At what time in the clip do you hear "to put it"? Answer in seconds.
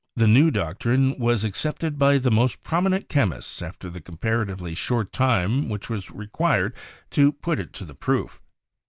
7.11-7.71